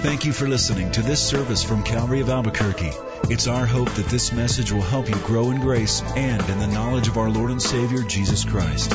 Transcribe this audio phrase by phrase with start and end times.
[0.00, 2.92] Thank you for listening to this service from Calvary of Albuquerque.
[3.24, 6.68] It's our hope that this message will help you grow in grace and in the
[6.68, 8.92] knowledge of our Lord and Savior, Jesus Christ.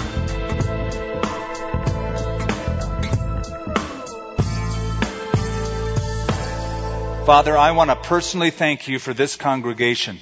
[7.26, 10.20] Father, I want to personally thank you for this congregation.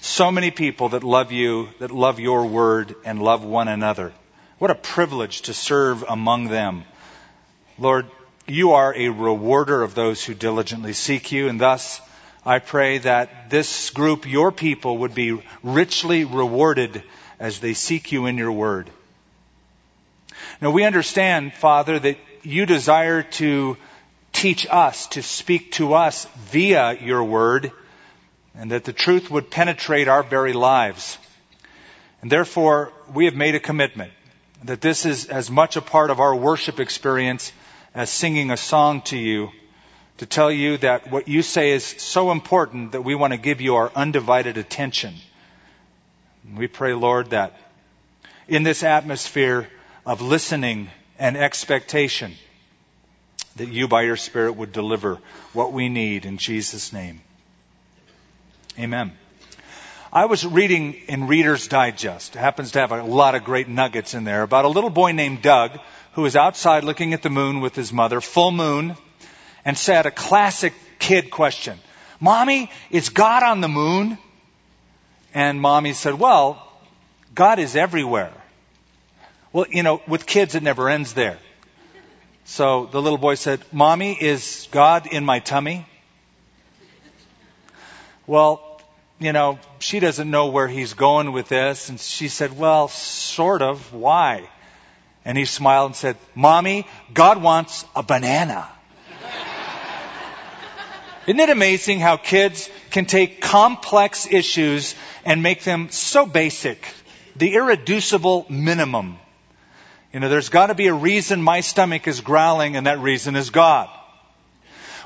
[0.00, 4.14] So many people that love you, that love your word, and love one another.
[4.58, 6.84] What a privilege to serve among them.
[7.78, 8.06] Lord,
[8.46, 12.00] you are a rewarder of those who diligently seek you, and thus
[12.44, 17.02] I pray that this group, your people, would be richly rewarded
[17.38, 18.90] as they seek you in your word.
[20.60, 23.76] Now we understand, Father, that you desire to
[24.32, 27.70] teach us, to speak to us via your word,
[28.56, 31.18] and that the truth would penetrate our very lives.
[32.22, 34.12] And therefore, we have made a commitment
[34.64, 37.52] that this is as much a part of our worship experience
[37.94, 39.50] as singing a song to you
[40.18, 43.60] to tell you that what you say is so important that we want to give
[43.60, 45.14] you our undivided attention.
[46.56, 47.58] We pray, Lord, that
[48.48, 49.68] in this atmosphere
[50.06, 52.34] of listening and expectation,
[53.56, 55.18] that you by your Spirit would deliver
[55.52, 57.20] what we need in Jesus' name.
[58.78, 59.12] Amen.
[60.12, 62.36] I was reading in Reader's Digest.
[62.36, 65.12] It happens to have a lot of great nuggets in there about a little boy
[65.12, 65.78] named Doug
[66.12, 68.96] who was outside looking at the moon with his mother, full moon,
[69.64, 71.78] and said a classic kid question.
[72.20, 74.18] Mommy, is God on the moon?
[75.34, 76.68] And mommy said, well,
[77.34, 78.32] God is everywhere.
[79.52, 81.38] Well, you know, with kids it never ends there.
[82.44, 85.86] So the little boy said, Mommy, is God in my tummy?
[88.26, 88.80] Well,
[89.18, 91.88] you know, she doesn't know where he's going with this.
[91.88, 93.92] And she said, Well, sort of.
[93.92, 94.48] Why?
[95.24, 98.68] And he smiled and said, Mommy, God wants a banana.
[101.26, 106.84] Isn't it amazing how kids can take complex issues and make them so basic?
[107.36, 109.18] The irreducible minimum.
[110.12, 113.36] You know, there's got to be a reason my stomach is growling, and that reason
[113.36, 113.88] is God.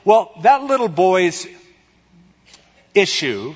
[0.04, 1.46] Well, that little boy's
[2.94, 3.54] issue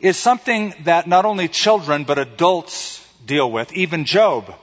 [0.00, 4.54] is something that not only children but adults deal with, even Job.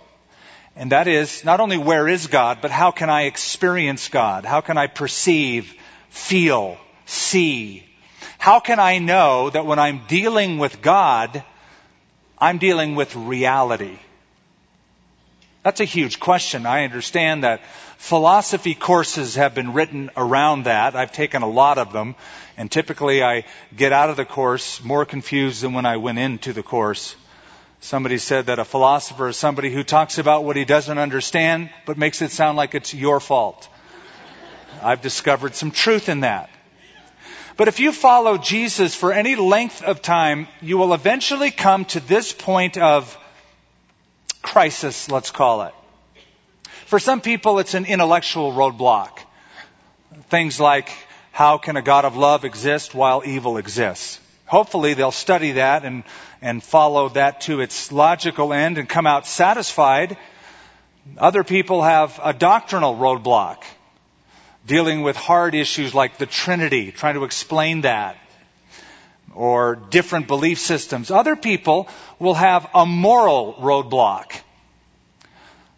[0.76, 4.44] And that is not only where is God, but how can I experience God?
[4.46, 5.74] How can I perceive,
[6.10, 7.86] feel, see?
[8.40, 11.44] How can I know that when I'm dealing with God,
[12.40, 14.00] I'm dealing with reality?
[15.64, 16.66] That's a huge question.
[16.66, 17.62] I understand that
[17.98, 20.96] philosophy courses have been written around that.
[20.96, 22.16] I've taken a lot of them,
[22.58, 26.52] and typically I get out of the course more confused than when I went into
[26.52, 27.16] the course.
[27.84, 31.98] Somebody said that a philosopher is somebody who talks about what he doesn't understand, but
[31.98, 33.68] makes it sound like it's your fault.
[34.82, 36.50] I've discovered some truth in that.
[37.58, 42.00] But if you follow Jesus for any length of time, you will eventually come to
[42.00, 43.18] this point of
[44.42, 45.74] crisis, let's call it.
[46.86, 49.20] For some people, it's an intellectual roadblock.
[50.30, 50.90] Things like,
[51.34, 54.22] how can a God of love exist while evil exists?
[54.54, 56.04] Hopefully they'll study that and,
[56.40, 60.16] and follow that to its logical end and come out satisfied.
[61.18, 63.64] Other people have a doctrinal roadblock,
[64.68, 68.16] dealing with hard issues like the Trinity, trying to explain that
[69.34, 71.10] or different belief systems.
[71.10, 71.88] Other people
[72.20, 74.40] will have a moral roadblock.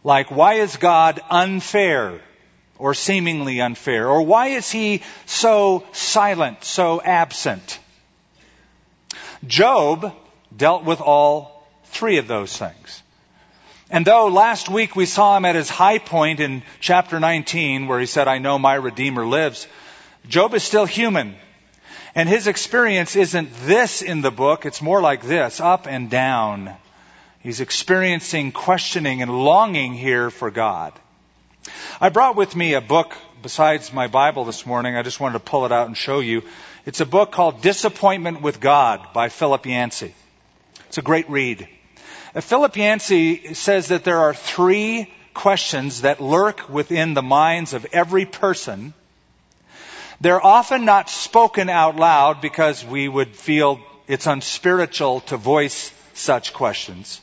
[0.03, 2.19] Like, why is God unfair
[2.78, 4.09] or seemingly unfair?
[4.09, 7.80] Or why is he so silent, so absent?
[9.46, 10.13] Job
[10.56, 13.01] dealt with all three of those things.
[13.90, 18.00] And though last week we saw him at his high point in chapter 19 where
[18.00, 19.68] he said, I know my Redeemer lives,
[20.28, 21.35] Job is still human.
[22.16, 26.74] And his experience isn't this in the book, it's more like this, up and down.
[27.41, 30.94] He's experiencing questioning and longing here for God.
[32.01, 33.13] I brought with me a book
[33.44, 34.95] besides my Bible this morning.
[34.95, 36.42] I just wanted to pull it out and show you.
[36.86, 40.14] It's a book called Disappointment with God by Philip Yancey.
[40.88, 41.68] It's a great read.
[42.34, 47.86] Uh, Philip Yancey says that there are three questions that lurk within the minds of
[47.92, 48.94] every person
[50.22, 56.54] they're often not spoken out loud because we would feel it's unspiritual to voice such
[56.54, 57.22] questions.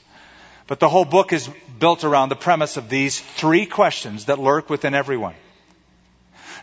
[0.66, 1.48] But the whole book is
[1.78, 5.34] built around the premise of these three questions that lurk within everyone.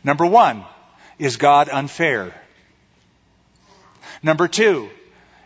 [0.04, 0.63] Number one,
[1.18, 2.34] is God unfair?
[4.21, 4.89] Number two,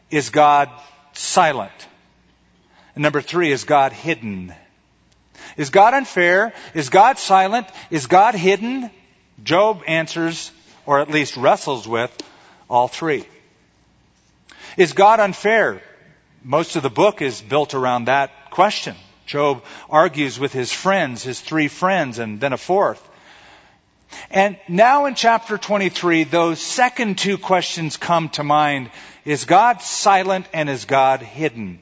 [0.10, 0.70] is God
[1.14, 1.88] silent?
[2.96, 4.54] And number three, is God hidden?
[5.58, 6.54] Is God unfair?
[6.74, 7.68] Is God silent?
[7.90, 8.90] Is God hidden?
[9.44, 10.52] Job answers,
[10.86, 12.16] or at least wrestles with,
[12.70, 13.26] all three.
[14.78, 15.82] Is God unfair?
[16.44, 18.96] Most of the book is built around that question.
[19.26, 23.02] Job argues with his friends, his three friends, and then a fourth.
[24.32, 28.90] And now in chapter 23, those second two questions come to mind.
[29.26, 31.80] Is God silent and is God hidden?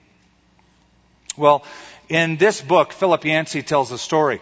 [1.38, 1.64] Well,
[2.10, 4.42] in this book, Philip Yancey tells a story.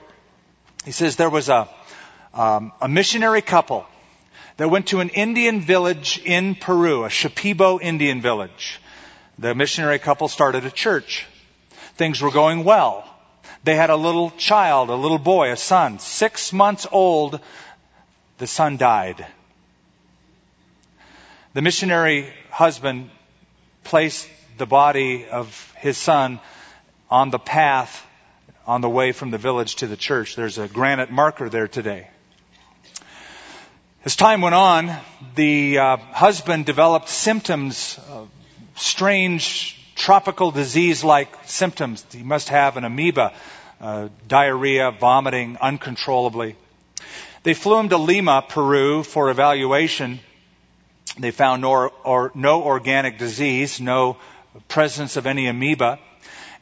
[0.86, 1.70] He says there was a,
[2.34, 3.86] um, a missionary couple
[4.58, 8.82] that went to an Indian village in Peru, a Shipibo Indian village.
[9.38, 11.26] The missionary couple started a church.
[11.96, 13.06] Things were going well.
[13.64, 17.40] They had a little child, a little boy, a son, six months old.
[18.40, 19.26] The son died.
[21.54, 23.10] The missionary husband
[23.84, 26.40] placed the body of his son
[27.12, 28.06] on the path
[28.66, 30.38] on the way from the village to the church.
[30.38, 32.08] There's a granite marker there today.
[34.06, 34.96] As time went on,
[35.36, 38.24] the uh, husband developed symptoms, uh,
[38.76, 42.06] strange tropical disease like symptoms.
[42.10, 43.34] He must have an amoeba,
[43.82, 46.56] uh, diarrhea, vomiting uncontrollably.
[47.44, 50.20] They flew him to Lima, Peru for evaluation.
[51.18, 54.18] They found no, or, no organic disease, no
[54.68, 56.00] presence of any amoeba.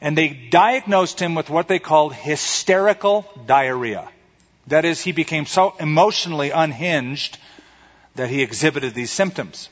[0.00, 4.08] And they diagnosed him with what they called hysterical diarrhea.
[4.68, 7.38] That is, he became so emotionally unhinged
[8.14, 9.68] that he exhibited these symptoms.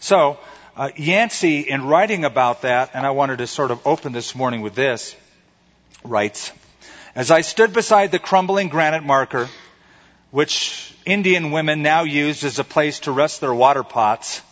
[0.00, 0.38] So,
[0.76, 4.60] uh, Yancey, in writing about that, and I wanted to sort of open this morning
[4.60, 5.14] with this,
[6.02, 6.50] writes,
[7.14, 9.48] As I stood beside the crumbling granite marker,
[10.32, 14.42] which Indian women now used as a place to rest their water pots,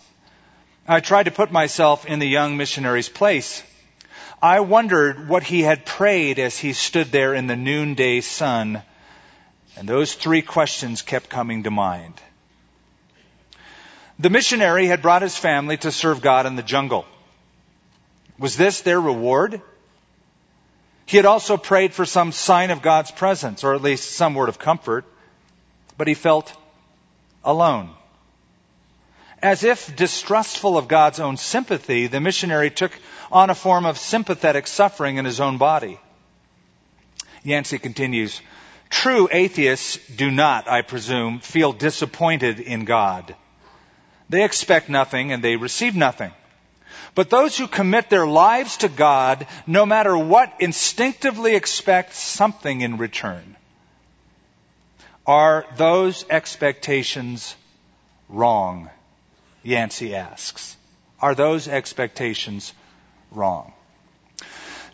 [0.87, 3.65] I tried to put myself in the young missionary's place.
[4.41, 8.83] I wondered what he had prayed as he stood there in the noonday sun
[9.77, 12.15] and those three questions kept coming to mind.
[14.19, 17.07] The missionary had brought his family to serve God in the jungle.
[18.39, 19.63] Was this their reward?
[21.07, 24.51] He had also prayed for some sign of God's presence, or at least some word
[24.51, 25.07] of comfort,
[26.01, 26.51] but he felt
[27.45, 27.91] alone.
[29.43, 32.99] As if distrustful of God's own sympathy, the missionary took
[33.31, 36.01] on a form of sympathetic suffering in his own body.
[37.43, 38.41] Yancey continues,
[38.89, 43.37] True atheists do not, I presume, feel disappointed in God.
[44.31, 46.33] They expect nothing and they receive nothing.
[47.15, 52.97] But those who commit their lives to God, no matter what, instinctively expect something in
[52.97, 53.57] return.
[55.31, 57.55] Are those expectations
[58.29, 58.91] wrong?
[59.63, 60.77] Yancey asks.
[61.21, 62.73] Are those expectations
[63.31, 63.73] wrong?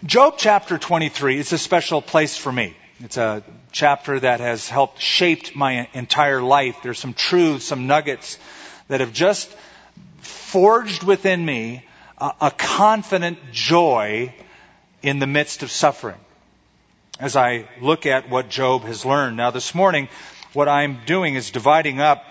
[0.05, 2.77] Job chapter 23 is a special place for me.
[3.01, 6.81] It's a chapter that has helped shaped my entire life.
[6.83, 8.39] There's some truths, some nuggets
[8.89, 9.51] that have just
[10.19, 11.83] forged within me
[12.19, 14.35] a, a confident joy
[15.01, 16.21] in the midst of suffering.
[17.19, 19.39] As I look at what Job has learned.
[19.39, 20.11] Now this morning,
[20.53, 22.23] what I'm doing is dividing up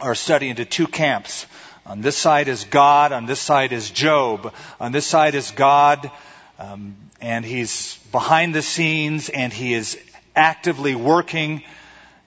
[0.00, 1.46] our study into two camps.
[1.86, 4.52] On this side is God, on this side is Job.
[4.80, 6.10] On this side is God,
[6.58, 9.96] um, and he's behind the scenes and he is
[10.34, 11.62] actively working.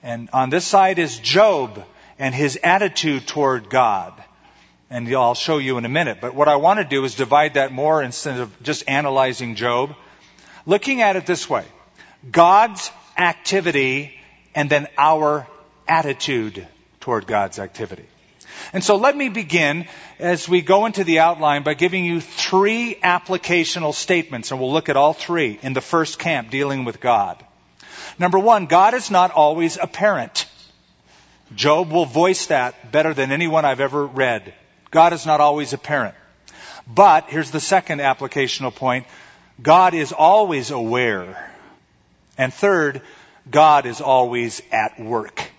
[0.02, 1.84] And on this side is Job
[2.18, 4.14] and his attitude toward God.
[4.88, 6.22] And I'll show you in a minute.
[6.22, 9.94] But what I want to do is divide that more instead of just analyzing Job.
[10.66, 11.64] Looking at it this way.
[12.30, 14.14] God's activity
[14.54, 15.46] and then our
[15.86, 16.66] attitude
[17.00, 18.04] toward God's activity.
[18.72, 19.86] And so let me begin
[20.18, 24.88] as we go into the outline by giving you three applicational statements, and we'll look
[24.88, 27.44] at all three in the first camp dealing with God.
[28.18, 30.46] Number one, God is not always apparent.
[31.54, 34.52] Job will voice that better than anyone I've ever read.
[34.90, 36.14] God is not always apparent.
[36.86, 39.06] But here's the second applicational point.
[39.60, 41.52] God is always aware.
[42.36, 43.02] And third,
[43.50, 45.50] God is always at work.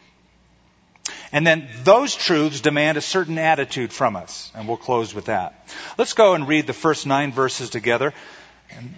[1.32, 4.52] And then those truths demand a certain attitude from us.
[4.56, 5.68] And we'll close with that.
[5.98, 8.14] Let's go and read the first nine verses together.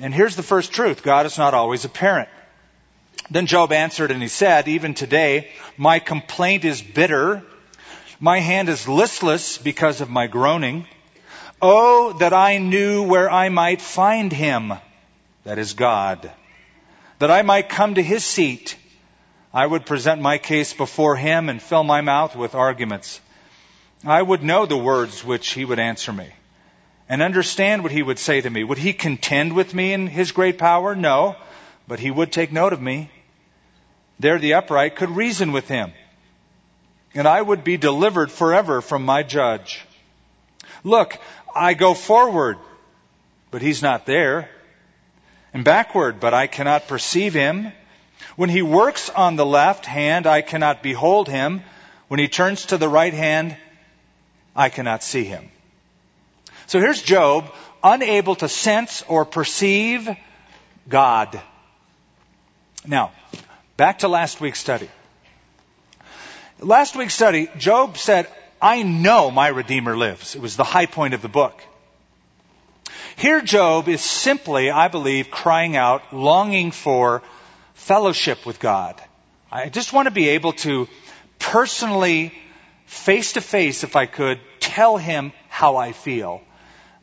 [0.02, 2.30] And, here's the first truth God is not always apparent.
[3.32, 7.44] Then Job answered and he said, Even today, my complaint is bitter.
[8.20, 10.86] My hand is listless because of my groaning.
[11.62, 14.74] Oh, that I knew where I might find him.
[15.50, 16.32] That is God.
[17.18, 18.78] That I might come to his seat
[19.52, 23.20] I would present my case before him and fill my mouth with arguments.
[24.06, 26.28] I would know the words which he would answer me
[27.10, 28.64] and understand what he would say to me.
[28.64, 30.94] Would he contend with me in his great power?
[30.94, 31.36] No,
[31.88, 33.10] but he would take note of me.
[34.20, 35.94] There the upright could reason with him,
[37.16, 39.84] and I would be delivered forever from my judge.
[40.84, 41.18] Look,
[41.56, 42.60] I go forward,
[43.50, 44.48] but he's not there,
[45.54, 47.72] and backward, but I cannot perceive him.
[48.36, 51.62] When he works on the left hand, I cannot behold him.
[52.08, 53.56] When he turns to the right hand,
[54.56, 55.50] I cannot see him.
[56.68, 57.52] So here's Job,
[57.84, 60.10] unable to sense or perceive
[60.88, 61.40] God.
[62.86, 63.12] Now,
[63.78, 64.90] back to last week's study.
[66.60, 68.28] Last week's study, Job said,
[68.62, 70.36] I know my Redeemer lives.
[70.36, 71.62] It was the high point of the book.
[73.20, 77.22] Here, Job is simply, I believe, crying out, longing for
[77.74, 78.96] fellowship with God.
[79.52, 80.88] I just want to be able to
[81.38, 82.34] personally,
[82.86, 86.42] face to face, if I could, tell him how I feel.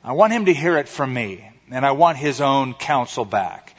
[0.03, 3.75] I want him to hear it from me, and I want his own counsel back.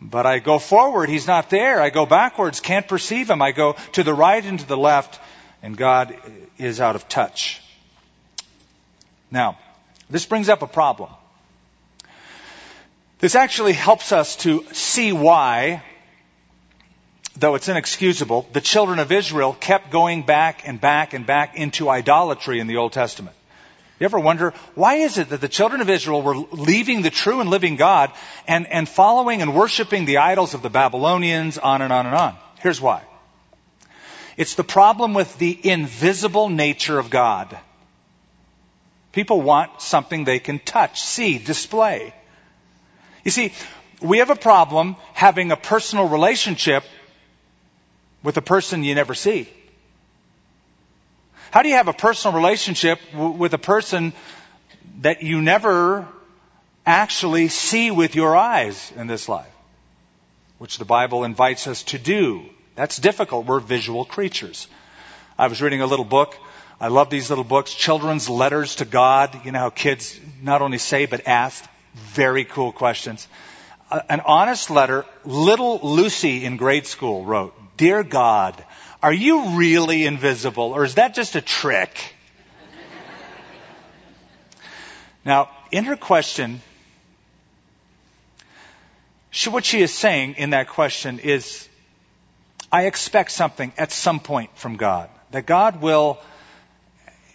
[0.00, 1.80] But I go forward, he's not there.
[1.80, 3.42] I go backwards, can't perceive him.
[3.42, 5.18] I go to the right and to the left,
[5.60, 6.16] and God
[6.56, 7.60] is out of touch.
[9.32, 9.58] Now,
[10.08, 11.10] this brings up a problem.
[13.22, 15.84] This actually helps us to see why,
[17.36, 21.88] though it's inexcusable, the children of Israel kept going back and back and back into
[21.88, 23.36] idolatry in the Old Testament.
[24.00, 27.40] You ever wonder, why is it that the children of Israel were leaving the true
[27.40, 28.10] and living God
[28.48, 32.36] and, and following and worshiping the idols of the Babylonians, on and on and on?
[32.58, 33.02] Here's why.
[34.36, 37.56] It's the problem with the invisible nature of God.
[39.12, 42.14] People want something they can touch, see, display.
[43.24, 43.52] You see,
[44.00, 46.84] we have a problem having a personal relationship
[48.22, 49.48] with a person you never see.
[51.50, 54.12] How do you have a personal relationship w- with a person
[55.00, 56.08] that you never
[56.86, 59.52] actually see with your eyes in this life?
[60.58, 62.44] Which the Bible invites us to do.
[62.74, 63.46] That's difficult.
[63.46, 64.66] We're visual creatures.
[65.38, 66.36] I was reading a little book.
[66.80, 67.74] I love these little books.
[67.74, 69.44] Children's letters to God.
[69.44, 71.64] You know how kids not only say, but ask
[71.94, 73.26] very cool questions.
[74.08, 78.62] An honest letter, little Lucy in grade school wrote, Dear God,
[79.02, 82.14] are you really invisible or is that just a trick?
[85.24, 86.62] now, in her question,
[89.30, 91.68] she, what she is saying in that question is,
[92.70, 95.10] I expect something at some point from God.
[95.30, 96.20] That God will,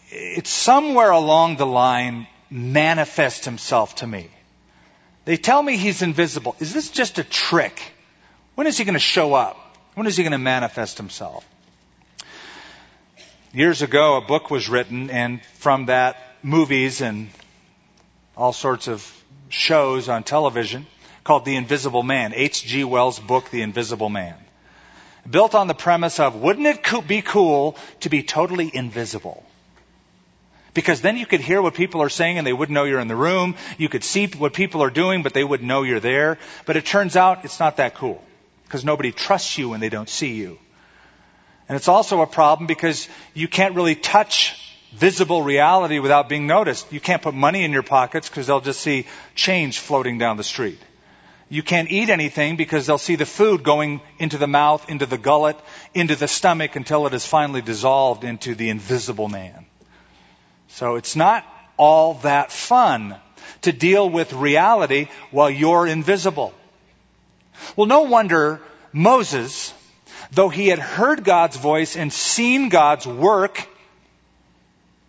[0.09, 4.29] it's somewhere along the line, manifest himself to me.
[5.27, 6.55] They tell me he's invisible.
[6.61, 7.91] Is this just a trick?
[8.55, 9.57] When is he going to show up?
[9.93, 11.45] When is he going to manifest himself?
[13.51, 17.27] Years ago, a book was written, and from that, movies and
[18.37, 19.05] all sorts of
[19.49, 20.87] shows on television
[21.25, 22.31] called The Invisible Man.
[22.33, 22.85] H.G.
[22.85, 24.37] Wells' book, The Invisible Man.
[25.29, 29.43] Built on the premise of, wouldn't it be cool to be totally invisible?
[30.77, 33.07] Because then you could hear what people are saying and they wouldn't know you're in
[33.07, 33.55] the room.
[33.79, 36.37] You could see what people are doing, but they wouldn't know you're there.
[36.67, 38.23] But it turns out it's not that cool.
[38.63, 40.59] Because nobody trusts you when they don't see you.
[41.67, 44.55] And it's also a problem because you can't really touch
[44.91, 46.93] visible reality without being noticed.
[46.93, 50.43] You can't put money in your pockets because they'll just see change floating down the
[50.43, 50.79] street.
[51.49, 55.17] You can't eat anything because they'll see the food going into the mouth, into the
[55.17, 55.57] gullet,
[55.95, 59.65] into the stomach until it is finally dissolved into the invisible man.
[60.69, 61.45] So it's not
[61.77, 63.15] all that fun
[63.61, 66.53] to deal with reality while you're invisible.
[67.75, 68.61] Well, no wonder
[68.93, 69.73] Moses
[70.31, 73.67] though he had heard God's voice and seen God's work,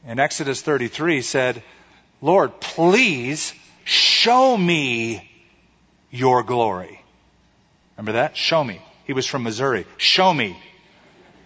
[0.07, 1.63] in Exodus 33 said,
[2.21, 3.53] Lord, please
[3.85, 5.31] show me
[6.11, 7.01] your glory.
[7.97, 8.37] Remember that?
[8.37, 8.81] Show me.
[9.07, 9.87] He was from Missouri.
[9.97, 10.57] Show me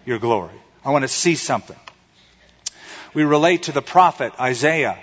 [0.05, 0.53] your glory.
[0.85, 1.77] I want to see something.
[3.13, 4.97] We relate to the prophet Isaiah,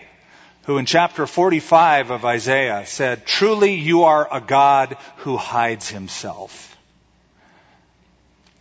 [0.64, 6.76] who in chapter 45 of Isaiah said, Truly you are a God who hides himself.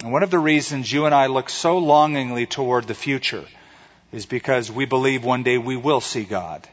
[0.01, 3.45] And one of the reasons you and I look so longingly toward the future
[4.11, 6.67] is because we believe one day we will see God.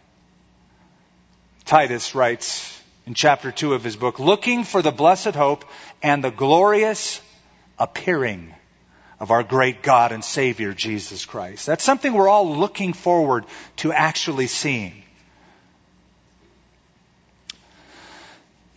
[1.64, 5.64] Titus writes in chapter 2 of his book, looking for the blessed hope
[6.02, 7.20] and the glorious
[7.78, 8.54] appearing
[9.18, 11.66] of our great God and Savior, Jesus Christ.
[11.66, 13.44] That's something we're all looking forward
[13.76, 15.02] to actually seeing.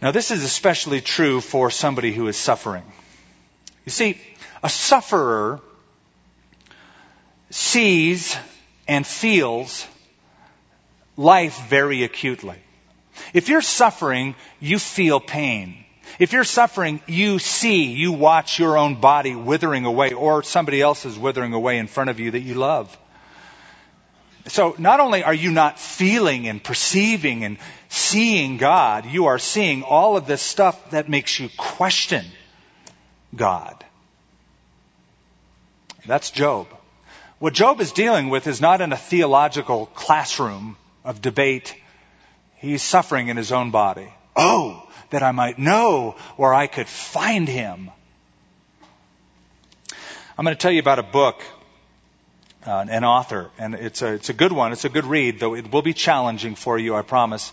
[0.02, 2.84] Now, this is especially true for somebody who is suffering.
[3.86, 4.20] You see,
[4.64, 5.60] a sufferer
[7.50, 8.38] sees
[8.88, 9.86] and feels
[11.18, 12.58] life very acutely.
[13.34, 15.84] If you're suffering, you feel pain.
[16.18, 21.06] If you're suffering, you see, you watch your own body withering away or somebody else
[21.06, 22.98] is withering away in front of you that you love.
[24.48, 27.58] So not only are you not feeling and perceiving and
[27.90, 32.26] seeing God, you are seeing all of this stuff that makes you question
[33.36, 33.84] God.
[36.08, 36.68] That's Job.
[37.38, 41.76] What Job is dealing with is not in a theological classroom of debate.
[42.58, 44.12] He's suffering in his own body.
[44.36, 47.92] Oh, that I might know where I could find him.
[50.38, 51.44] I'm going to tell you about a book,
[52.66, 54.72] uh, an author, and it's a, it's a good one.
[54.72, 57.52] It's a good read, though it will be challenging for you, I promise.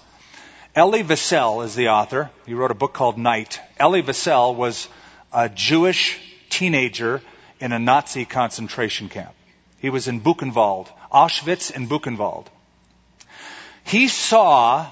[0.74, 2.30] Elie Wiesel is the author.
[2.44, 3.60] He wrote a book called Night.
[3.78, 4.88] Elie Wiesel was
[5.32, 6.20] a Jewish
[6.50, 7.22] teenager
[7.60, 9.34] in a Nazi concentration camp.
[9.78, 12.46] He was in Buchenwald, Auschwitz and Buchenwald.
[13.84, 14.86] He saw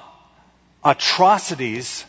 [0.82, 2.04] atrocities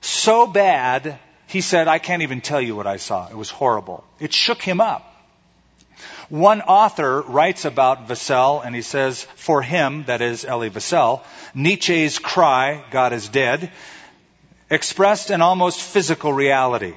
[0.00, 3.28] so bad, he said, I can't even tell you what I saw.
[3.28, 4.04] It was horrible.
[4.18, 5.06] It shook him up.
[6.28, 11.22] One author writes about Wiesel and he says, for him, that is Elie Wiesel,
[11.54, 13.72] Nietzsche's cry, God is dead,
[14.70, 16.94] expressed an almost physical reality.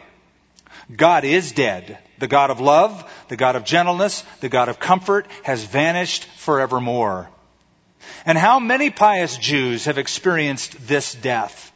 [0.95, 1.97] God is dead.
[2.19, 7.27] The God of love, the God of gentleness, the God of comfort has vanished forevermore.
[8.27, 11.72] And how many pious Jews have experienced this death?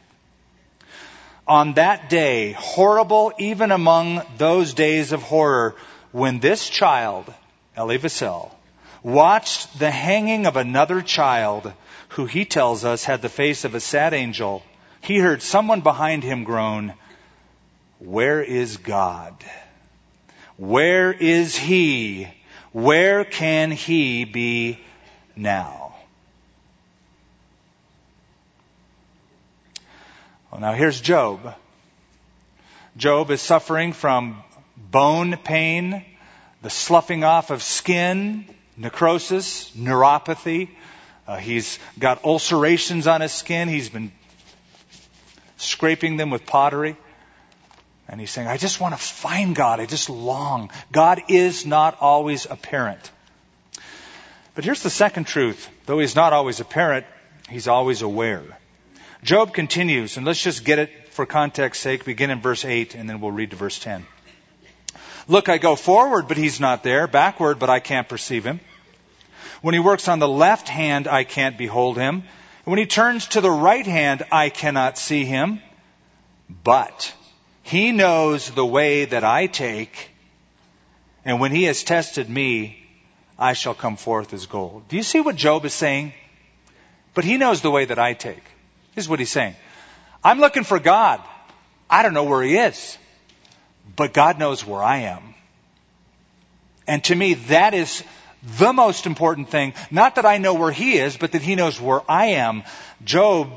[1.48, 5.76] On that day, horrible even among those days of horror,
[6.12, 7.32] when this child,
[7.74, 8.50] Elie Wiesel,
[9.02, 11.72] watched the hanging of another child
[12.10, 14.62] who he tells us had the face of a sad angel,
[15.00, 16.92] he heard someone behind him groan,
[17.98, 19.34] Where is God?
[20.58, 22.28] Where is he?
[22.72, 24.80] Where can he be
[25.34, 25.87] now?
[30.50, 31.54] Well, now here's Job.
[32.96, 34.42] Job is suffering from
[34.76, 36.04] bone pain,
[36.62, 40.70] the sloughing off of skin, necrosis, neuropathy.
[41.26, 43.68] Uh, he's got ulcerations on his skin.
[43.68, 44.10] He's been
[45.58, 46.96] scraping them with pottery.
[48.08, 49.80] And he's saying, I just want to find God.
[49.80, 50.70] I just long.
[50.90, 53.10] God is not always apparent.
[54.54, 55.68] But here's the second truth.
[55.84, 57.04] Though he's not always apparent,
[57.50, 58.44] he's always aware.
[59.22, 63.10] Job continues, and let's just get it for context sake, begin in verse 8, and
[63.10, 64.06] then we'll read to verse 10.
[65.26, 68.60] Look, I go forward, but he's not there, backward, but I can't perceive him.
[69.60, 72.22] When he works on the left hand, I can't behold him.
[72.64, 75.60] When he turns to the right hand, I cannot see him.
[76.62, 77.12] But
[77.62, 80.10] he knows the way that I take,
[81.24, 82.78] and when he has tested me,
[83.36, 84.88] I shall come forth as gold.
[84.88, 86.14] Do you see what Job is saying?
[87.14, 88.42] But he knows the way that I take.
[88.98, 89.54] Here's what he's saying.
[90.24, 91.20] I'm looking for God.
[91.88, 92.98] I don't know where he is,
[93.94, 95.22] but God knows where I am.
[96.88, 98.02] And to me, that is
[98.58, 99.74] the most important thing.
[99.92, 102.64] Not that I know where he is, but that he knows where I am.
[103.04, 103.52] Job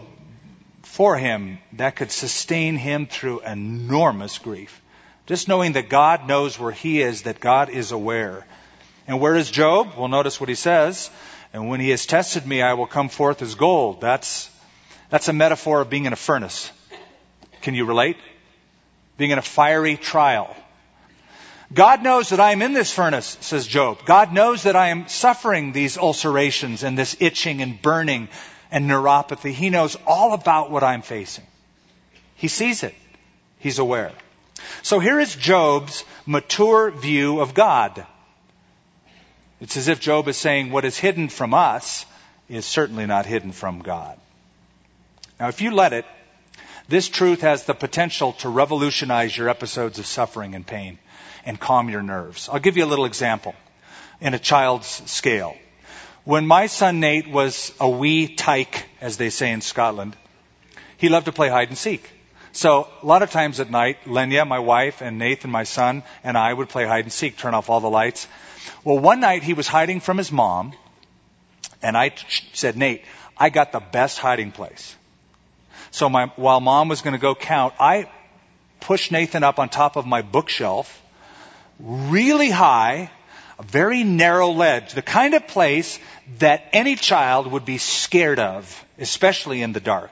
[0.83, 4.79] for him that could sustain him through enormous grief.
[5.25, 8.45] Just knowing that God knows where he is, that God is aware.
[9.07, 9.93] And where is Job?
[9.97, 11.09] Well, notice what he says.
[11.51, 14.01] And when he has tested me, I will come forth as gold.
[14.01, 14.47] That's,
[15.11, 16.71] that's a metaphor of being in a furnace.
[17.61, 18.17] Can you relate?
[19.17, 20.55] Being in a fiery trial.
[21.73, 24.05] God knows that I am in this furnace, says Job.
[24.05, 28.29] God knows that I am suffering these ulcerations and this itching and burning
[28.71, 29.51] and neuropathy.
[29.51, 31.45] He knows all about what I'm facing.
[32.35, 32.95] He sees it.
[33.59, 34.13] He's aware.
[34.81, 38.05] So here is Job's mature view of God.
[39.59, 42.05] It's as if Job is saying what is hidden from us
[42.47, 44.17] is certainly not hidden from God.
[45.41, 46.05] Now, if you let it,
[46.87, 50.99] this truth has the potential to revolutionize your episodes of suffering and pain
[51.43, 52.47] and calm your nerves.
[52.47, 53.55] I'll give you a little example
[54.19, 55.57] in a child's scale.
[56.25, 60.15] When my son Nate was a wee tyke, as they say in Scotland,
[60.97, 62.07] he loved to play hide and seek.
[62.51, 66.37] So a lot of times at night, Lenya, my wife, and Nathan, my son, and
[66.37, 68.27] I would play hide and seek, turn off all the lights.
[68.83, 70.73] Well, one night he was hiding from his mom,
[71.81, 72.13] and I
[72.53, 74.95] said, Nate, I got the best hiding place.
[75.91, 78.09] So my, while mom was going to go count, I
[78.79, 81.01] pushed Nathan up on top of my bookshelf,
[81.79, 83.11] really high,
[83.59, 85.99] a very narrow ledge, the kind of place
[86.39, 90.11] that any child would be scared of, especially in the dark.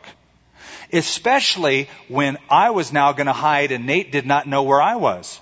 [0.91, 4.95] Especially when I was now going to hide and Nate did not know where I
[4.95, 5.39] was.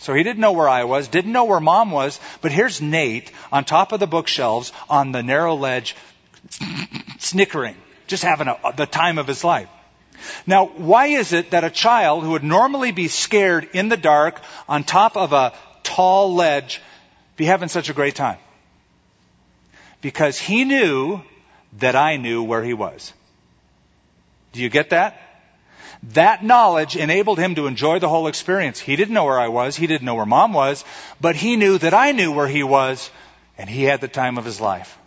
[0.00, 3.30] So he didn't know where I was, didn't know where mom was, but here's Nate
[3.52, 5.94] on top of the bookshelves on the narrow ledge,
[7.18, 7.76] snickering,
[8.12, 9.68] just having a, the time of his life.
[10.46, 14.40] Now, why is it that a child who would normally be scared in the dark
[14.68, 16.82] on top of a tall ledge
[17.36, 18.38] be having such a great time?
[20.02, 21.22] Because he knew
[21.78, 23.14] that I knew where he was.
[24.52, 25.18] Do you get that?
[26.12, 28.78] That knowledge enabled him to enjoy the whole experience.
[28.78, 29.74] He didn't know where I was.
[29.74, 30.84] He didn't know where mom was,
[31.18, 33.10] but he knew that I knew where he was
[33.56, 34.98] and he had the time of his life.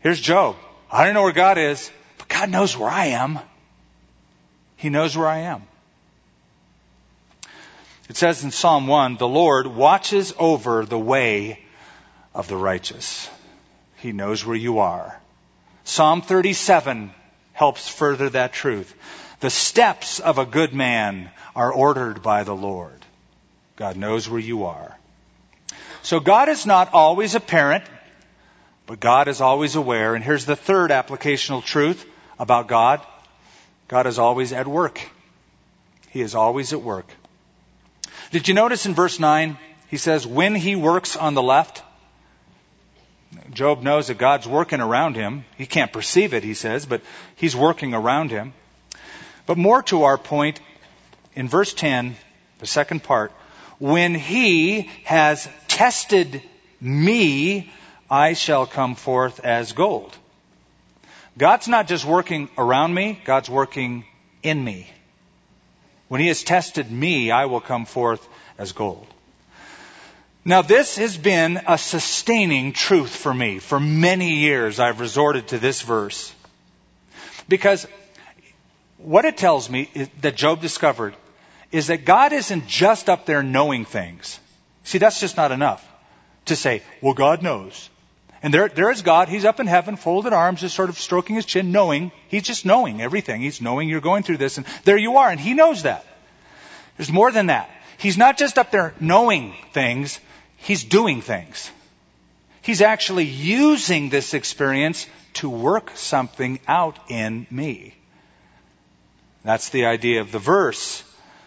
[0.00, 0.56] Here's Job.
[0.90, 3.38] I don't know where God is, but God knows where I am.
[4.76, 5.62] He knows where I am.
[8.08, 11.62] It says in Psalm 1, the Lord watches over the way
[12.34, 13.28] of the righteous.
[13.96, 15.20] He knows where you are.
[15.84, 17.12] Psalm 37
[17.52, 18.94] helps further that truth.
[19.40, 23.04] The steps of a good man are ordered by the Lord.
[23.76, 24.96] God knows where you are.
[26.02, 27.84] So God is not always apparent,
[28.88, 30.14] but God is always aware.
[30.14, 32.06] And here's the third applicational truth
[32.38, 33.02] about God.
[33.86, 35.00] God is always at work.
[36.08, 37.06] He is always at work.
[38.30, 41.82] Did you notice in verse 9, he says, when he works on the left,
[43.52, 45.44] Job knows that God's working around him.
[45.58, 47.02] He can't perceive it, he says, but
[47.36, 48.54] he's working around him.
[49.44, 50.60] But more to our point,
[51.34, 52.16] in verse 10,
[52.58, 53.32] the second part,
[53.78, 56.42] when he has tested
[56.80, 57.70] me,
[58.10, 60.16] I shall come forth as gold.
[61.36, 64.04] God's not just working around me, God's working
[64.42, 64.90] in me.
[66.08, 69.06] When he has tested me, I will come forth as gold.
[70.44, 73.58] Now, this has been a sustaining truth for me.
[73.58, 76.34] For many years, I've resorted to this verse.
[77.48, 77.86] Because
[78.96, 79.90] what it tells me
[80.22, 81.14] that Job discovered
[81.70, 84.40] is that God isn't just up there knowing things.
[84.84, 85.86] See, that's just not enough
[86.46, 87.90] to say, well, God knows.
[88.42, 89.28] And there, there is God.
[89.28, 92.12] He's up in heaven, folded arms, just sort of stroking his chin, knowing.
[92.28, 93.40] He's just knowing everything.
[93.40, 96.04] He's knowing you're going through this, and there you are, and he knows that.
[96.96, 97.68] There's more than that.
[97.98, 100.20] He's not just up there knowing things,
[100.58, 101.70] He's doing things.
[102.62, 107.94] He's actually using this experience to work something out in me.
[109.44, 111.02] That's the idea of the verse.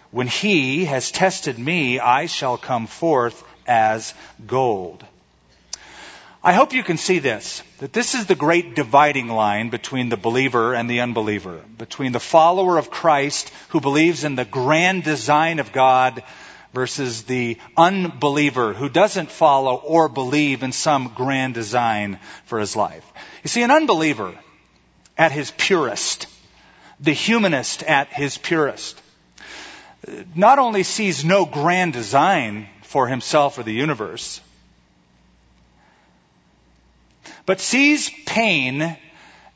[0.09, 4.13] When he has tested me, I shall come forth as
[4.47, 5.05] gold.
[6.43, 10.17] I hope you can see this, that this is the great dividing line between the
[10.17, 15.59] believer and the unbeliever, between the follower of Christ who believes in the grand design
[15.59, 16.23] of God
[16.73, 23.05] versus the unbeliever who doesn't follow or believe in some grand design for his life.
[23.43, 24.33] You see, an unbeliever
[25.17, 26.25] at his purest,
[26.99, 28.99] the humanist at his purest,
[30.33, 34.41] not only sees no grand design for himself or the universe,
[37.51, 38.95] but sees pain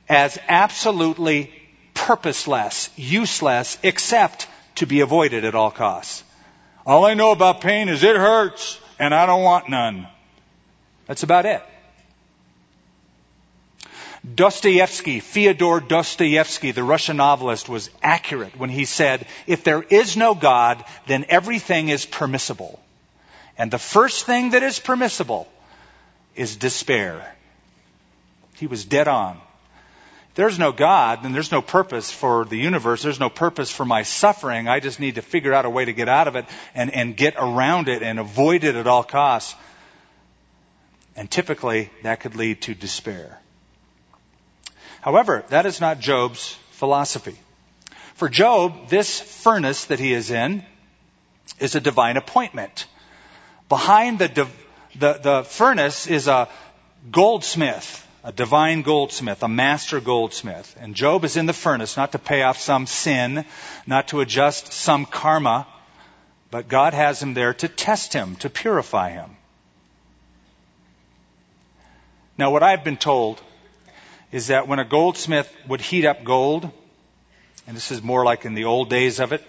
[0.09, 1.49] as absolutely
[1.93, 6.21] purposeless, useless, except to be avoided at all costs.
[6.85, 10.07] All I know about pain is it hurts and I don't want none.
[11.07, 11.63] That's about it.
[14.35, 20.35] Dostoevsky, Fyodor Dostoevsky, the Russian novelist, was accurate when he said, if there is no
[20.35, 22.77] God, then everything is permissible.
[23.57, 25.47] And the first thing that is permissible
[26.35, 27.31] is despair.
[28.55, 29.39] He was dead on
[30.35, 33.01] there's no God, then there's no purpose for the universe.
[33.01, 34.67] There's no purpose for my suffering.
[34.67, 37.15] I just need to figure out a way to get out of it and, and
[37.15, 39.55] get around it and avoid it at all costs.
[41.15, 43.39] And typically, that could lead to despair.
[44.99, 47.39] However, that is not Job's philosophy.
[48.15, 50.65] For Job, this furnace that he is in
[51.59, 52.87] is a divine appointment.
[53.69, 54.49] Behind the,
[54.99, 56.49] the, the furnace is a
[57.09, 60.75] goldsmith a divine goldsmith, a master goldsmith.
[60.81, 63.45] And Job is in the furnace not to pay off some sin,
[63.85, 65.67] not to adjust some karma,
[66.49, 69.29] but God has him there to test him, to purify him.
[72.35, 73.39] Now, what I've been told
[74.31, 76.71] is that when a goldsmith would heat up gold,
[77.67, 79.43] and this is more like in the old days of it,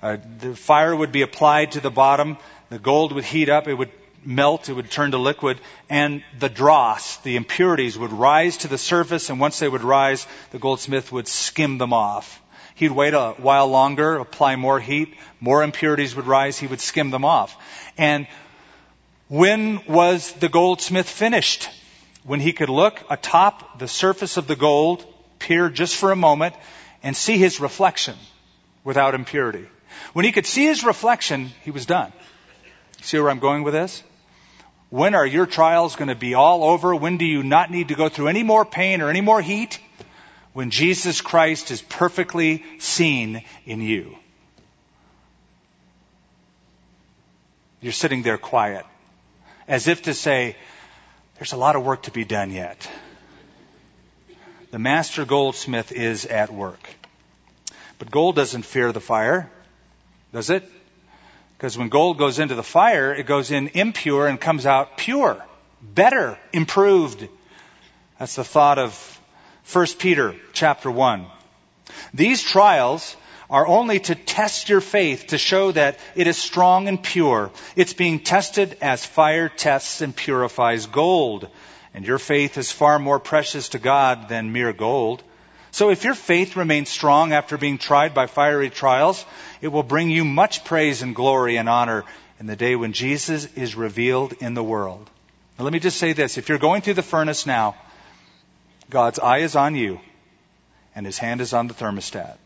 [0.00, 2.36] uh, the fire would be applied to the bottom,
[2.70, 3.90] the gold would heat up, it would
[4.24, 8.78] melt, it would turn to liquid, and the dross, the impurities, would rise to the
[8.78, 12.40] surface, and once they would rise, the goldsmith would skim them off.
[12.74, 17.10] He'd wait a while longer, apply more heat, more impurities would rise, he would skim
[17.10, 17.56] them off.
[17.98, 18.26] And
[19.28, 21.68] when was the goldsmith finished?
[22.24, 25.04] When he could look atop the surface of the gold,
[25.38, 26.54] peer just for a moment,
[27.02, 28.14] and see his reflection
[28.84, 29.66] without impurity.
[30.12, 32.12] When he could see his reflection, he was done.
[33.02, 34.02] See where I'm going with this?
[34.92, 36.94] When are your trials going to be all over?
[36.94, 39.80] When do you not need to go through any more pain or any more heat?
[40.52, 44.16] when Jesus Christ is perfectly seen in you.
[47.80, 48.84] You're sitting there quiet,
[49.66, 50.56] as if to say,
[51.36, 52.88] there's a lot of work to be done yet.
[54.70, 56.88] The master goldsmith is at work.
[57.98, 59.50] But gold doesn't fear the fire,
[60.32, 60.68] does it?
[61.62, 65.40] Because when gold goes into the fire, it goes in impure and comes out pure,
[65.80, 67.28] better, improved.
[68.18, 69.20] That's the thought of
[69.72, 71.24] 1 Peter chapter 1.
[72.14, 73.16] These trials
[73.48, 77.52] are only to test your faith to show that it is strong and pure.
[77.76, 81.48] It's being tested as fire tests and purifies gold.
[81.94, 85.22] And your faith is far more precious to God than mere gold.
[85.72, 89.24] So if your faith remains strong after being tried by fiery trials,
[89.62, 92.04] it will bring you much praise and glory and honor
[92.38, 95.08] in the day when Jesus is revealed in the world.
[95.58, 96.36] Now let me just say this.
[96.36, 97.74] If you're going through the furnace now,
[98.90, 99.98] God's eye is on you
[100.94, 102.36] and his hand is on the thermostat.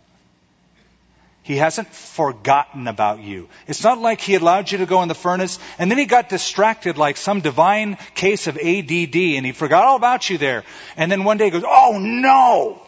[1.43, 3.49] He hasn't forgotten about you.
[3.67, 6.29] It's not like he allowed you to go in the furnace and then he got
[6.29, 10.63] distracted like some divine case of ADD and he forgot all about you there.
[10.97, 12.86] And then one day he goes, Oh no!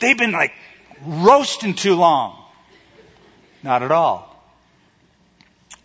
[0.00, 0.52] They've been like
[1.06, 2.42] roasting too long.
[3.62, 4.26] Not at all.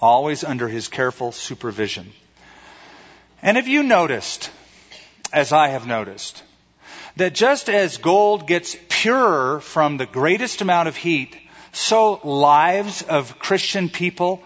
[0.02, 2.12] Always under his careful supervision.
[3.42, 4.50] And have you noticed,
[5.32, 6.42] as I have noticed,
[7.18, 11.38] that just as gold gets purer from the greatest amount of heat,
[11.72, 14.42] so lives of Christian people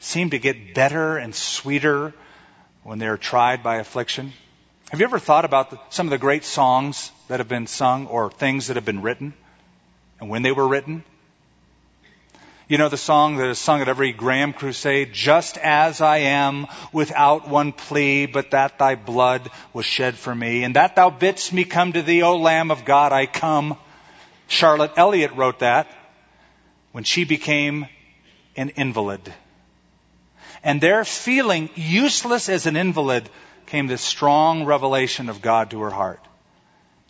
[0.00, 2.14] seem to get better and sweeter
[2.82, 4.32] when they're tried by affliction.
[4.90, 8.08] Have you ever thought about the, some of the great songs that have been sung
[8.08, 9.34] or things that have been written
[10.18, 11.04] and when they were written?
[12.66, 16.66] You know the song that is sung at every Graham crusade, just as I am
[16.92, 21.52] without one plea, but that thy blood was shed for me, and that thou bidst
[21.52, 23.78] me come to thee, O Lamb of God, I come.
[24.48, 25.86] Charlotte Elliott wrote that
[26.90, 27.86] when she became
[28.56, 29.32] an invalid.
[30.64, 33.30] And there, feeling useless as an invalid,
[33.70, 36.20] came this strong revelation of God to her heart.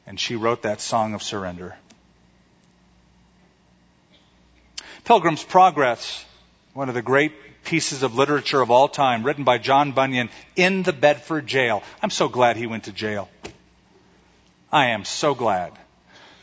[0.07, 1.75] And she wrote that song of surrender.
[5.05, 6.23] Pilgrim's Progress,
[6.75, 10.83] one of the great pieces of literature of all time, written by John Bunyan in
[10.83, 11.83] the Bedford jail.
[12.03, 13.31] I'm so glad he went to jail.
[14.71, 15.73] I am so glad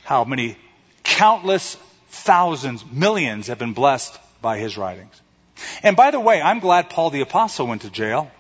[0.04, 0.58] how many
[1.04, 1.76] countless
[2.10, 5.22] thousands, millions have been blessed by his writings.
[5.84, 8.32] And by the way, I'm glad Paul the Apostle went to jail.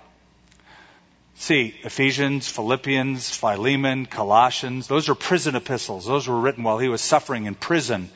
[1.39, 6.05] See, Ephesians, Philippians, Philemon, Colossians, those are prison epistles.
[6.05, 8.09] Those were written while he was suffering in prison.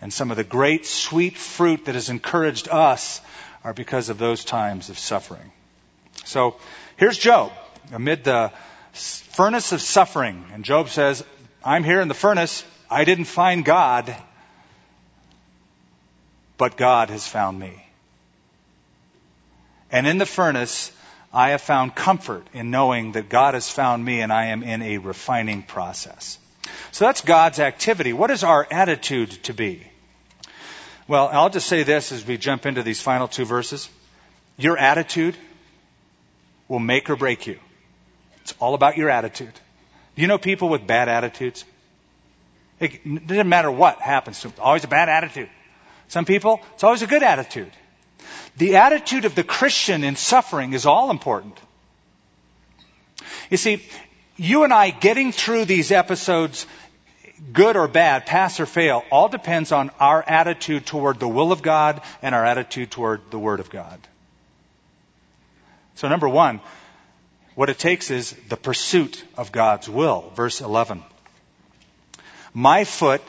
[0.00, 3.20] And some of the great sweet fruit that has encouraged us
[3.64, 5.50] are because of those times of suffering.
[6.24, 6.56] So
[6.96, 7.52] here's Job
[7.92, 8.52] amid the
[8.92, 10.44] furnace of suffering.
[10.52, 11.24] And Job says,
[11.64, 12.64] I'm here in the furnace.
[12.88, 14.14] I didn't find God,
[16.58, 17.84] but God has found me.
[19.90, 20.92] And in the furnace,
[21.32, 24.82] I have found comfort in knowing that God has found me and I am in
[24.82, 26.38] a refining process.
[26.90, 28.12] So that's God's activity.
[28.12, 29.82] What is our attitude to be?
[31.08, 33.88] Well, I'll just say this as we jump into these final two verses.
[34.58, 35.36] Your attitude
[36.68, 37.58] will make or break you.
[38.42, 39.52] It's all about your attitude.
[40.14, 41.64] You know people with bad attitudes?
[42.78, 44.56] It doesn't matter what happens to them.
[44.60, 45.48] Always a bad attitude.
[46.08, 47.70] Some people, it's always a good attitude.
[48.56, 51.58] The attitude of the Christian in suffering is all important.
[53.50, 53.82] You see,
[54.36, 56.66] you and I getting through these episodes
[57.52, 61.62] good or bad, pass or fail, all depends on our attitude toward the will of
[61.62, 63.98] God and our attitude toward the Word of God.
[65.96, 66.60] So, number one,
[67.54, 70.32] what it takes is the pursuit of God's will.
[70.34, 71.02] Verse 11.
[72.54, 73.22] My foot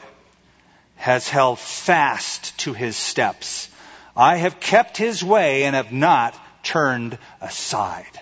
[0.96, 3.68] has held fast to his steps.
[4.16, 8.20] I have kept his way and have not turned aside.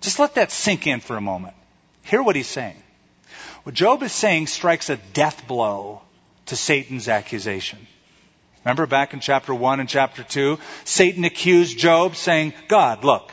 [0.00, 1.54] Just let that sink in for a moment.
[2.02, 2.80] Hear what he's saying.
[3.64, 6.02] What Job is saying strikes a death blow
[6.46, 7.84] to Satan's accusation.
[8.64, 13.32] Remember back in chapter 1 and chapter 2, Satan accused Job saying, God, look,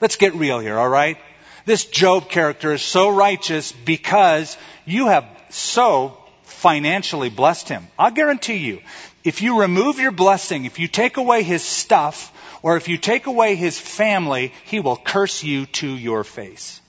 [0.00, 1.18] let's get real here, alright?
[1.64, 7.86] This Job character is so righteous because you have so financially blessed him.
[7.98, 8.80] I'll guarantee you,
[9.26, 13.26] if you remove your blessing, if you take away his stuff, or if you take
[13.26, 16.80] away his family, he will curse you to your face.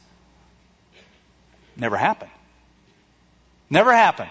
[1.75, 2.29] Never happened.
[3.71, 4.29] Never happened.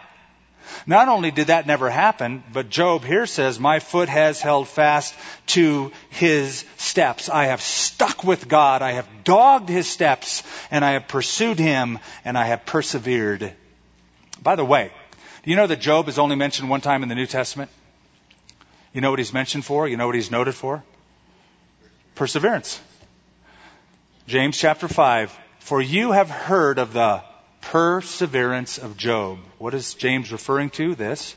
[0.87, 5.13] Not only did that never happen, but Job here says, My foot has held fast
[5.49, 7.29] to his steps.
[7.29, 8.83] I have stuck with God.
[8.83, 13.53] I have dogged his steps, and I have pursued him, and I have persevered.
[14.41, 14.93] By the way,
[15.43, 17.69] Do you know that Job is only mentioned one time in the New Testament?
[18.97, 19.87] You know what he's mentioned for?
[19.87, 20.83] You know what he's noted for?
[22.15, 22.81] Perseverance.
[24.27, 25.39] James chapter 5.
[25.59, 27.23] For you have heard of the
[27.61, 29.37] perseverance of Job.
[29.59, 30.95] What is James referring to?
[30.95, 31.37] This.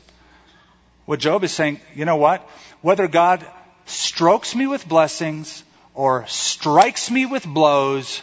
[1.04, 2.48] What Job is saying, you know what?
[2.80, 3.46] Whether God
[3.84, 8.22] strokes me with blessings or strikes me with blows,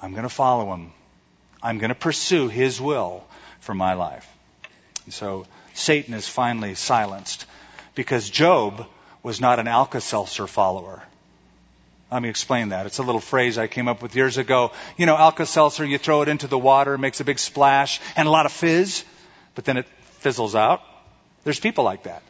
[0.00, 0.92] I'm going to follow him.
[1.60, 3.24] I'm going to pursue his will
[3.58, 4.32] for my life.
[5.06, 7.46] And so Satan is finally silenced
[7.94, 8.86] because Job
[9.22, 11.02] was not an Alka Seltzer follower.
[12.10, 12.86] Let me explain that.
[12.86, 14.72] It's a little phrase I came up with years ago.
[14.96, 18.26] You know, Alka Seltzer, you throw it into the water, makes a big splash and
[18.26, 19.04] a lot of fizz,
[19.54, 19.86] but then it
[20.18, 20.82] fizzles out.
[21.44, 22.22] There's people like that.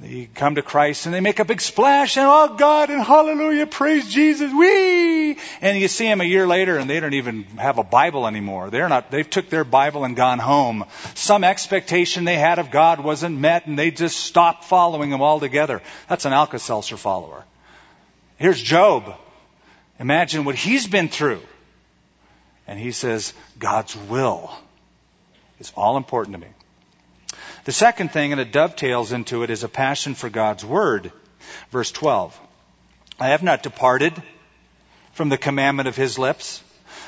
[0.00, 3.66] They come to Christ and they make a big splash and oh God and hallelujah,
[3.66, 5.36] praise Jesus, wee!
[5.60, 8.70] And you see them a year later and they don't even have a Bible anymore.
[8.70, 10.84] They're not, they've took their Bible and gone home.
[11.14, 15.82] Some expectation they had of God wasn't met and they just stopped following Him altogether.
[16.08, 17.44] That's an Alka-Seltzer follower.
[18.36, 19.16] Here's Job.
[19.98, 21.40] Imagine what he's been through.
[22.68, 24.52] And he says, God's will
[25.58, 26.52] is all important to me.
[27.68, 31.12] The second thing, and it dovetails into it, is a passion for God's Word.
[31.70, 32.40] Verse 12.
[33.20, 34.14] I have not departed
[35.12, 36.62] from the commandment of His lips.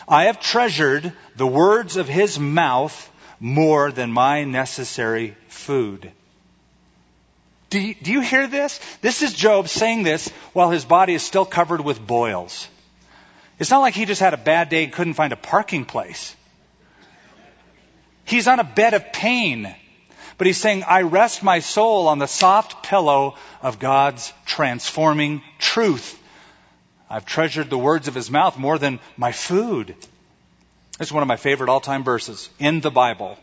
[0.06, 6.12] I have treasured the words of His mouth more than my necessary food.
[7.70, 8.80] Do you, do you hear this?
[9.00, 12.68] This is Job saying this while his body is still covered with boils.
[13.58, 16.36] It's not like he just had a bad day and couldn't find a parking place.
[18.26, 19.74] He's on a bed of pain.
[20.40, 26.18] But he's saying, I rest my soul on the soft pillow of God's transforming truth.
[27.10, 29.94] I've treasured the words of his mouth more than my food.
[30.98, 33.36] This is one of my favorite all time verses in the Bible.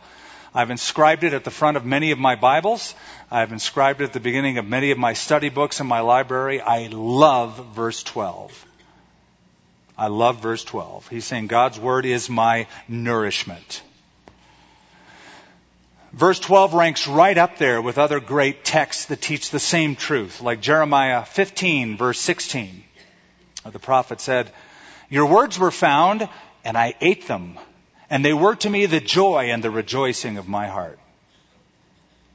[0.56, 2.96] I've inscribed it at the front of many of my Bibles.
[3.30, 6.62] I've inscribed it at the beginning of many of my study books in my library.
[6.62, 8.66] I love verse 12.
[9.96, 11.10] I love verse 12.
[11.10, 13.84] He's saying God's word is my nourishment.
[16.18, 20.42] Verse 12 ranks right up there with other great texts that teach the same truth,
[20.42, 22.84] like Jeremiah 15, verse 16.
[23.64, 24.52] Uh, the prophet said,
[25.12, 26.28] Your words were found,
[26.66, 27.60] and I ate them,
[28.10, 30.98] and they were to me the joy and the rejoicing of my heart.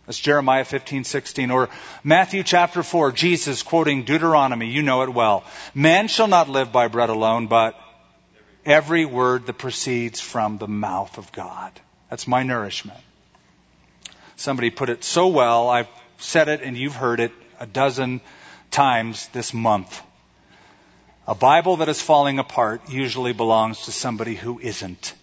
[0.07, 1.51] That's Jeremiah 15, 16.
[1.51, 1.69] Or
[2.05, 5.43] Matthew chapter 4, Jesus quoting Deuteronomy, you know it well.
[5.75, 7.77] Man shall not live by bread alone, but
[8.65, 11.73] every word that proceeds from the mouth of God.
[12.11, 13.01] That's my nourishment.
[14.43, 15.87] Somebody put it so well, I've
[16.19, 18.21] said it and you've heard it a dozen
[18.73, 20.03] times this month.
[21.29, 25.15] A Bible that is falling apart usually belongs to somebody who isn't.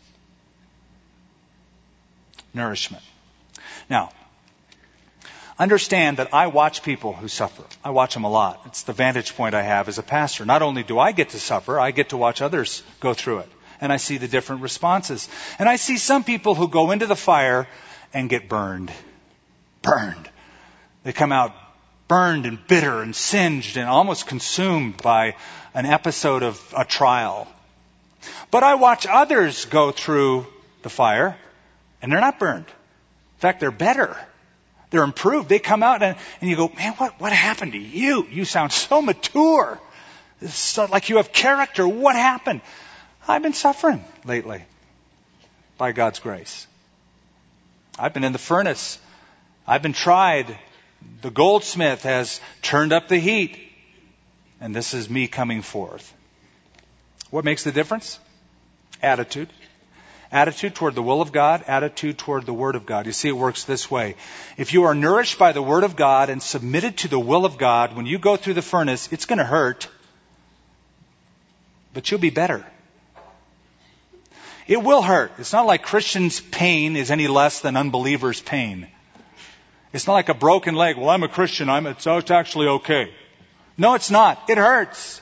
[2.54, 3.04] Nourishment.
[3.90, 4.12] Now,
[5.60, 7.64] understand that I watch people who suffer.
[7.84, 8.62] I watch them a lot.
[8.68, 10.46] It's the vantage point I have as a pastor.
[10.46, 13.50] Not only do I get to suffer, I get to watch others go through it.
[13.82, 15.28] And I see the different responses.
[15.60, 17.68] And I see some people who go into the fire
[18.14, 18.94] and get burned
[19.90, 20.30] burned.
[21.04, 21.54] They come out
[22.08, 25.36] burned and bitter and singed and almost consumed by
[25.74, 27.48] an episode of a trial.
[28.52, 30.48] But I watch others go through
[30.82, 31.38] the fire
[32.02, 32.66] and they're not burned.
[32.66, 34.18] In fact, they're better.
[34.90, 35.50] They're improved.
[35.50, 38.28] They come out and, and you go, man, what, what happened to you?
[38.30, 39.80] You sound so mature.
[40.42, 41.88] It's like you have character.
[41.88, 42.62] What happened?
[43.28, 44.64] I've been suffering lately
[45.78, 46.66] by God's grace.
[48.00, 48.98] I've been in the furnace
[49.70, 50.58] I've been tried.
[51.22, 53.56] The goldsmith has turned up the heat.
[54.60, 56.12] And this is me coming forth.
[57.30, 58.20] What makes the difference?
[59.04, 59.48] Attitude.
[60.32, 63.06] Attitude toward the will of God, attitude toward the Word of God.
[63.06, 64.16] You see, it works this way.
[64.58, 67.60] If you are nourished by the Word of God and submitted to the will of
[67.60, 69.88] God, when you go through the furnace, it's going to hurt,
[71.94, 72.66] but you'll be better.
[74.68, 75.32] It will hurt.
[75.38, 78.88] It's not like Christians' pain is any less than unbelievers' pain.
[79.92, 80.98] It's not like a broken leg.
[80.98, 81.70] Well, I'm a Christian.
[81.70, 83.12] I'm, it's, it's actually okay.
[83.78, 84.50] No, it's not.
[84.50, 85.22] It hurts.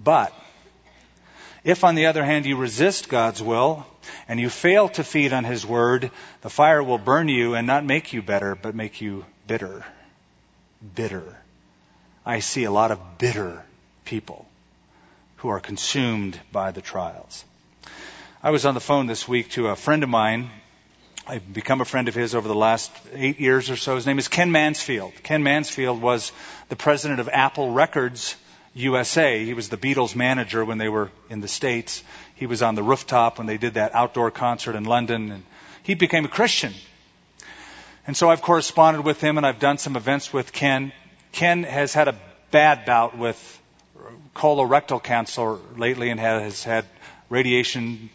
[0.00, 0.32] But,
[1.64, 3.86] if on the other hand you resist God's will
[4.26, 6.10] and you fail to feed on His word,
[6.40, 9.84] the fire will burn you and not make you better, but make you bitter.
[10.94, 11.36] Bitter.
[12.24, 13.64] I see a lot of bitter
[14.04, 14.46] people
[15.38, 17.44] who are consumed by the trials.
[18.40, 20.48] I was on the phone this week to a friend of mine.
[21.26, 23.96] I've become a friend of his over the last eight years or so.
[23.96, 25.12] His name is Ken Mansfield.
[25.24, 26.30] Ken Mansfield was
[26.68, 28.36] the president of Apple Records
[28.74, 29.44] USA.
[29.44, 32.04] He was the Beatles manager when they were in the States.
[32.36, 35.42] he was on the rooftop when they did that outdoor concert in London, and
[35.82, 36.74] he became a Christian.
[38.06, 40.92] And so I've corresponded with him, and I've done some events with Ken.
[41.32, 42.14] Ken has had a
[42.52, 43.60] bad bout with
[44.36, 46.84] colorectal cancer lately and has had
[47.30, 48.10] radiation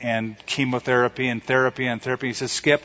[0.00, 2.28] and chemotherapy and therapy and therapy.
[2.28, 2.82] He says, Skip,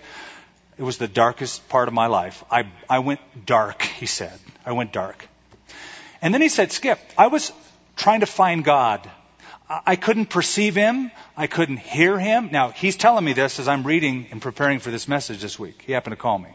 [0.77, 2.43] it was the darkest part of my life.
[2.49, 4.37] I, I went dark, he said.
[4.65, 5.27] I went dark.
[6.21, 7.51] And then he said, Skip, I was
[7.95, 9.09] trying to find God.
[9.69, 11.11] I couldn't perceive him.
[11.37, 12.49] I couldn't hear him.
[12.51, 15.83] Now, he's telling me this as I'm reading and preparing for this message this week.
[15.85, 16.49] He happened to call me.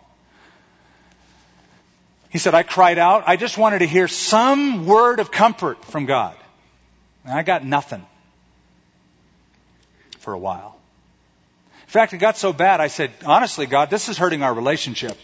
[2.29, 3.25] He said, I cried out.
[3.27, 6.37] I just wanted to hear some word of comfort from God.
[7.25, 8.05] And I got nothing
[10.27, 10.77] for a while.
[11.83, 15.16] In fact, it got so bad, I said, honestly, God, this is hurting our relationship.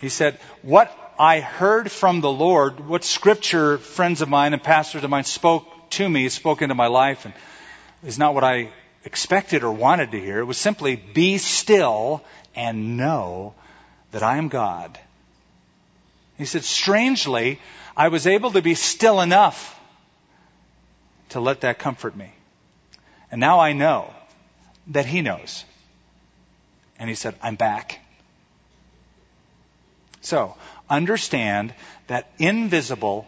[0.00, 5.04] he said, what I heard from the Lord, what scripture friends of mine and pastors
[5.04, 7.34] of mine spoke to me, spoke into my life, and
[8.02, 8.70] is not what I
[9.04, 10.38] expected or wanted to hear.
[10.38, 12.24] It was simply, be still
[12.56, 13.52] and know
[14.12, 14.98] that I am God.
[16.38, 17.60] He said, strangely,
[17.94, 19.76] I was able to be still enough
[21.30, 22.32] to let that comfort me.
[23.30, 24.12] And now I know
[24.88, 25.64] that He knows.
[26.98, 28.00] And He said, I'm back.
[30.20, 30.54] So,
[30.88, 31.74] understand
[32.08, 33.26] that invisible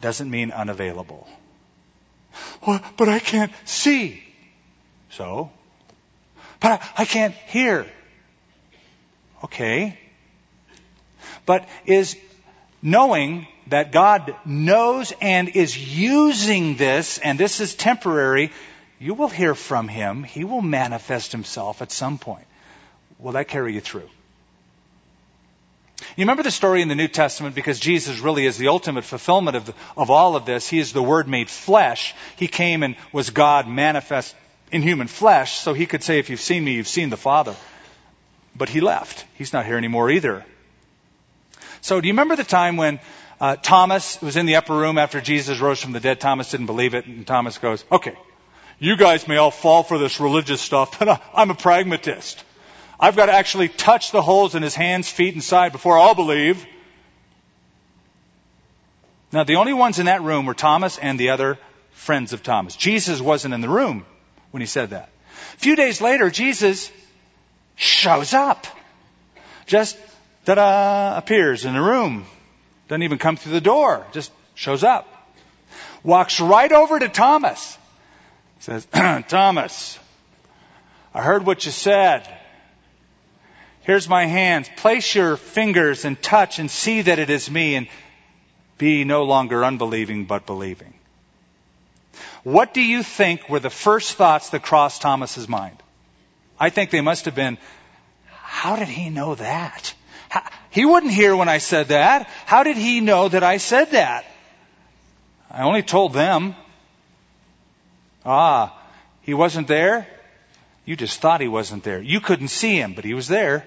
[0.00, 1.28] doesn't mean unavailable.
[2.66, 4.22] Well, but I can't see.
[5.10, 5.50] So?
[6.60, 7.86] But I, I can't hear.
[9.44, 9.98] Okay.
[11.46, 12.16] But is
[12.82, 18.52] knowing that God knows and is using this, and this is temporary,
[18.98, 20.24] you will hear from Him.
[20.24, 22.46] He will manifest Himself at some point.
[23.18, 24.08] Will that carry you through?
[26.16, 29.56] You remember the story in the New Testament because Jesus really is the ultimate fulfillment
[29.56, 30.68] of, the, of all of this.
[30.68, 32.14] He is the Word made flesh.
[32.36, 34.34] He came and was God manifest
[34.70, 37.54] in human flesh, so he could say, If you've seen me, you've seen the Father.
[38.54, 39.24] But he left.
[39.34, 40.44] He's not here anymore either.
[41.80, 42.98] So, do you remember the time when
[43.40, 46.20] uh, Thomas was in the upper room after Jesus rose from the dead?
[46.20, 48.16] Thomas didn't believe it, and Thomas goes, Okay,
[48.78, 52.44] you guys may all fall for this religious stuff, but I'm a pragmatist.
[53.00, 56.16] I've got to actually touch the holes in his hands, feet, and side before I'll
[56.16, 56.66] believe.
[59.30, 61.58] Now, the only ones in that room were Thomas and the other
[61.92, 62.74] friends of Thomas.
[62.74, 64.04] Jesus wasn't in the room
[64.50, 65.10] when he said that.
[65.54, 66.90] A few days later, Jesus
[67.76, 68.66] shows up.
[69.66, 69.98] Just,
[70.46, 72.24] ta-da, appears in the room.
[72.88, 74.06] Doesn't even come through the door.
[74.12, 75.06] Just shows up.
[76.02, 77.76] Walks right over to Thomas.
[78.60, 78.86] Says,
[79.28, 79.98] Thomas,
[81.14, 82.28] I heard what you said.
[83.82, 84.68] Here's my hands.
[84.76, 87.88] Place your fingers and touch and see that it is me and
[88.76, 90.94] be no longer unbelieving but believing.
[92.44, 95.76] What do you think were the first thoughts that crossed Thomas's mind?
[96.58, 97.58] I think they must have been,
[98.26, 99.94] how did he know that?
[100.70, 102.28] He wouldn't hear when I said that.
[102.46, 104.24] How did he know that I said that?
[105.50, 106.54] I only told them.
[108.24, 108.78] Ah,
[109.22, 110.06] he wasn't there?
[110.84, 112.00] You just thought he wasn't there.
[112.00, 113.66] You couldn't see him, but he was there.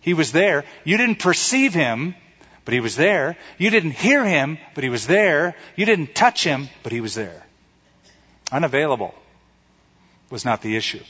[0.00, 0.64] He was there.
[0.84, 2.14] You didn't perceive him,
[2.64, 3.36] but he was there.
[3.58, 5.56] You didn't hear him, but he was there.
[5.76, 7.42] You didn't touch him, but he was there.
[8.52, 9.14] Unavailable
[10.30, 11.02] was not the issue.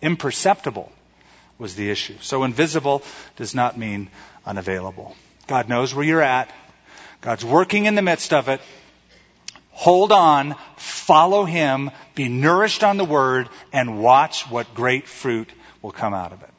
[0.00, 0.92] Imperceptible
[1.58, 2.16] was the issue.
[2.20, 3.02] So invisible
[3.36, 4.10] does not mean
[4.44, 5.16] unavailable.
[5.46, 6.50] God knows where you're at.
[7.20, 8.60] God's working in the midst of it.
[9.70, 15.50] Hold on, follow Him, be nourished on the Word, and watch what great fruit
[15.82, 16.50] will come out of it.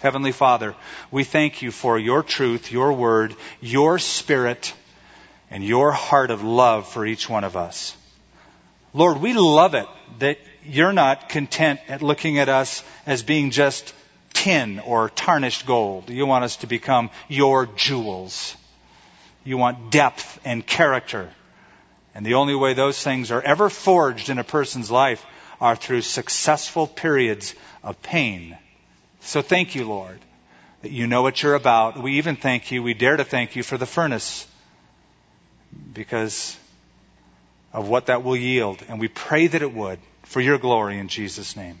[0.00, 0.74] Heavenly Father,
[1.10, 4.74] we thank you for your truth, your word, your spirit,
[5.48, 7.96] and your heart of love for each one of us.
[8.94, 9.86] Lord, we love it
[10.18, 13.94] that you're not content at looking at us as being just
[14.32, 16.10] tin or tarnished gold.
[16.10, 18.56] You want us to become your jewels.
[19.44, 21.30] You want depth and character.
[22.14, 25.24] And the only way those things are ever forged in a person's life
[25.60, 28.56] are through successful periods of pain
[29.22, 30.18] so thank you, Lord,
[30.82, 32.02] that you know what you're about.
[32.02, 34.46] We even thank you, we dare to thank you for the furnace
[35.92, 36.56] because
[37.72, 38.84] of what that will yield.
[38.88, 41.80] And we pray that it would for your glory in Jesus' name.